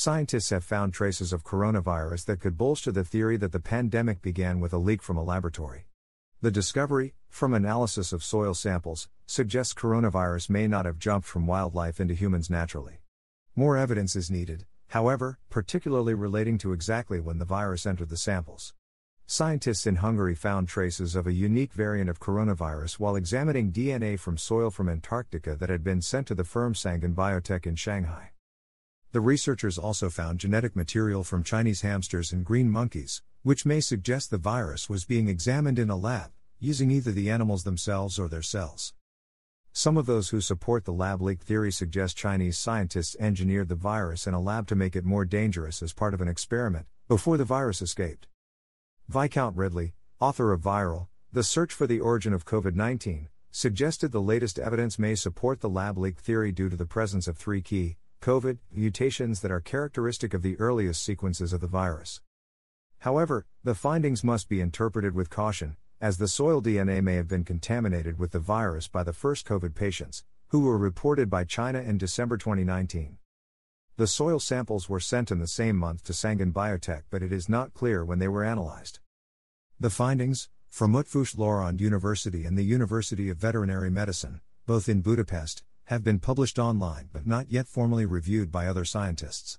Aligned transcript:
Scientists 0.00 0.50
have 0.50 0.62
found 0.62 0.94
traces 0.94 1.32
of 1.32 1.42
coronavirus 1.42 2.26
that 2.26 2.38
could 2.38 2.56
bolster 2.56 2.92
the 2.92 3.02
theory 3.02 3.36
that 3.36 3.50
the 3.50 3.58
pandemic 3.58 4.22
began 4.22 4.60
with 4.60 4.72
a 4.72 4.78
leak 4.78 5.02
from 5.02 5.16
a 5.16 5.24
laboratory. 5.24 5.86
The 6.40 6.52
discovery, 6.52 7.14
from 7.28 7.52
analysis 7.52 8.12
of 8.12 8.22
soil 8.22 8.54
samples, 8.54 9.08
suggests 9.26 9.74
coronavirus 9.74 10.50
may 10.50 10.68
not 10.68 10.86
have 10.86 11.00
jumped 11.00 11.26
from 11.26 11.48
wildlife 11.48 11.98
into 11.98 12.14
humans 12.14 12.48
naturally. 12.48 13.00
More 13.56 13.76
evidence 13.76 14.14
is 14.14 14.30
needed, 14.30 14.66
however, 14.86 15.40
particularly 15.50 16.14
relating 16.14 16.58
to 16.58 16.72
exactly 16.72 17.18
when 17.18 17.38
the 17.38 17.44
virus 17.44 17.84
entered 17.84 18.10
the 18.10 18.16
samples. 18.16 18.74
Scientists 19.26 19.84
in 19.84 19.96
Hungary 19.96 20.36
found 20.36 20.68
traces 20.68 21.16
of 21.16 21.26
a 21.26 21.32
unique 21.32 21.72
variant 21.72 22.08
of 22.08 22.20
coronavirus 22.20 23.00
while 23.00 23.16
examining 23.16 23.72
DNA 23.72 24.16
from 24.16 24.38
soil 24.38 24.70
from 24.70 24.88
Antarctica 24.88 25.56
that 25.56 25.70
had 25.70 25.82
been 25.82 26.00
sent 26.00 26.28
to 26.28 26.36
the 26.36 26.44
firm 26.44 26.72
Sangon 26.72 27.16
Biotech 27.16 27.66
in 27.66 27.74
Shanghai. 27.74 28.30
The 29.10 29.22
researchers 29.22 29.78
also 29.78 30.10
found 30.10 30.38
genetic 30.38 30.76
material 30.76 31.24
from 31.24 31.42
Chinese 31.42 31.80
hamsters 31.80 32.30
and 32.30 32.44
green 32.44 32.68
monkeys, 32.68 33.22
which 33.42 33.64
may 33.64 33.80
suggest 33.80 34.30
the 34.30 34.36
virus 34.36 34.90
was 34.90 35.06
being 35.06 35.28
examined 35.28 35.78
in 35.78 35.88
a 35.88 35.96
lab, 35.96 36.30
using 36.60 36.90
either 36.90 37.10
the 37.10 37.30
animals 37.30 37.64
themselves 37.64 38.18
or 38.18 38.28
their 38.28 38.42
cells. 38.42 38.92
Some 39.72 39.96
of 39.96 40.04
those 40.04 40.28
who 40.28 40.42
support 40.42 40.84
the 40.84 40.92
lab 40.92 41.22
leak 41.22 41.40
theory 41.40 41.72
suggest 41.72 42.18
Chinese 42.18 42.58
scientists 42.58 43.16
engineered 43.18 43.68
the 43.68 43.74
virus 43.74 44.26
in 44.26 44.34
a 44.34 44.40
lab 44.40 44.66
to 44.66 44.76
make 44.76 44.94
it 44.94 45.06
more 45.06 45.24
dangerous 45.24 45.82
as 45.82 45.94
part 45.94 46.12
of 46.12 46.20
an 46.20 46.28
experiment, 46.28 46.86
before 47.06 47.38
the 47.38 47.46
virus 47.46 47.80
escaped. 47.80 48.28
Viscount 49.08 49.56
Ridley, 49.56 49.94
author 50.20 50.52
of 50.52 50.60
Viral, 50.60 51.06
The 51.32 51.42
Search 51.42 51.72
for 51.72 51.86
the 51.86 52.00
Origin 52.00 52.34
of 52.34 52.44
COVID 52.44 52.74
19, 52.74 53.30
suggested 53.50 54.12
the 54.12 54.20
latest 54.20 54.58
evidence 54.58 54.98
may 54.98 55.14
support 55.14 55.60
the 55.60 55.70
lab 55.70 55.96
leak 55.96 56.18
theory 56.18 56.52
due 56.52 56.68
to 56.68 56.76
the 56.76 56.84
presence 56.84 57.26
of 57.26 57.38
three 57.38 57.62
key, 57.62 57.96
COVID, 58.20 58.58
mutations 58.72 59.40
that 59.40 59.50
are 59.50 59.60
characteristic 59.60 60.34
of 60.34 60.42
the 60.42 60.58
earliest 60.58 61.02
sequences 61.02 61.52
of 61.52 61.60
the 61.60 61.66
virus. 61.66 62.20
However, 63.00 63.46
the 63.62 63.74
findings 63.74 64.24
must 64.24 64.48
be 64.48 64.60
interpreted 64.60 65.14
with 65.14 65.30
caution, 65.30 65.76
as 66.00 66.18
the 66.18 66.28
soil 66.28 66.60
DNA 66.60 67.02
may 67.02 67.14
have 67.14 67.28
been 67.28 67.44
contaminated 67.44 68.18
with 68.18 68.32
the 68.32 68.38
virus 68.38 68.88
by 68.88 69.02
the 69.02 69.12
first 69.12 69.46
COVID 69.46 69.74
patients, 69.74 70.24
who 70.48 70.60
were 70.60 70.78
reported 70.78 71.30
by 71.30 71.44
China 71.44 71.80
in 71.80 71.98
December 71.98 72.36
2019. 72.36 73.18
The 73.96 74.06
soil 74.06 74.38
samples 74.38 74.88
were 74.88 75.00
sent 75.00 75.30
in 75.30 75.38
the 75.38 75.46
same 75.46 75.76
month 75.76 76.04
to 76.04 76.12
Sangon 76.12 76.52
Biotech, 76.52 77.02
but 77.10 77.22
it 77.22 77.32
is 77.32 77.48
not 77.48 77.74
clear 77.74 78.04
when 78.04 78.18
they 78.18 78.28
were 78.28 78.44
analyzed. 78.44 79.00
The 79.80 79.90
findings, 79.90 80.48
from 80.68 80.92
Eötvös 80.92 81.36
Loránd 81.36 81.80
University 81.80 82.44
and 82.44 82.56
the 82.56 82.64
University 82.64 83.28
of 83.28 83.38
Veterinary 83.38 83.90
Medicine, 83.90 84.40
both 84.66 84.88
in 84.88 85.02
Budapest, 85.02 85.62
have 85.88 86.04
been 86.04 86.18
published 86.18 86.58
online 86.58 87.08
but 87.14 87.26
not 87.26 87.50
yet 87.50 87.66
formally 87.66 88.04
reviewed 88.04 88.52
by 88.52 88.66
other 88.66 88.84
scientists. 88.84 89.58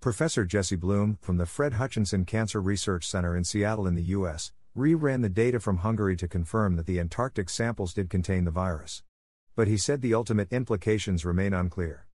Professor 0.00 0.44
Jesse 0.44 0.74
Bloom, 0.74 1.16
from 1.20 1.36
the 1.36 1.46
Fred 1.46 1.74
Hutchinson 1.74 2.24
Cancer 2.24 2.60
Research 2.60 3.06
Center 3.06 3.36
in 3.36 3.44
Seattle 3.44 3.86
in 3.86 3.94
the 3.94 4.10
U.S., 4.18 4.50
re-ran 4.74 5.20
the 5.20 5.28
data 5.28 5.60
from 5.60 5.78
Hungary 5.78 6.16
to 6.16 6.26
confirm 6.26 6.74
that 6.74 6.86
the 6.86 6.98
Antarctic 6.98 7.48
samples 7.48 7.94
did 7.94 8.10
contain 8.10 8.44
the 8.44 8.50
virus. 8.50 9.04
But 9.54 9.68
he 9.68 9.76
said 9.76 10.02
the 10.02 10.12
ultimate 10.12 10.52
implications 10.52 11.24
remain 11.24 11.54
unclear. 11.54 12.08